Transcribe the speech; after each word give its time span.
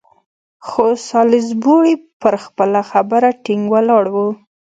خو 0.67 0.85
سالیزبوري 1.07 1.95
پر 2.21 2.35
خپله 2.43 2.81
خبره 2.91 3.29
ټینګ 3.43 3.63
ولاړ 3.73 4.05
وو. 4.13 4.27